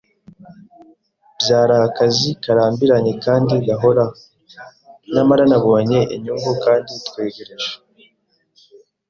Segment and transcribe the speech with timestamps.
[1.41, 4.05] Byari akazi karambiranye kandi gahoro,
[5.13, 7.71] nyamara nabonye inyungu; kandi twegereje